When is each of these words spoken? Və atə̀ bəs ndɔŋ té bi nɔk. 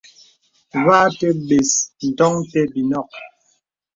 Və 0.85 0.95
atə̀ 1.07 1.33
bəs 1.47 1.71
ndɔŋ 2.07 2.33
té 2.51 2.59
bi 2.71 2.81
nɔk. 2.91 3.11